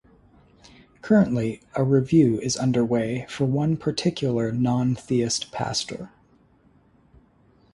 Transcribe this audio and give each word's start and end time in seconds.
Currently, 1.03 1.61
a 1.75 1.83
review 1.83 2.39
is 2.39 2.57
underway 2.57 3.27
for 3.29 3.45
one 3.45 3.77
particular 3.77 4.51
non-theist 4.51 5.51
pastor. 5.51 6.09